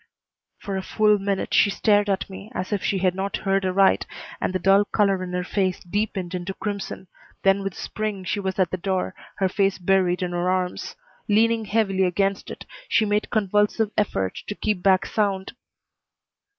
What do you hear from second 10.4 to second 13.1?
arms. Leaning heavily against it, she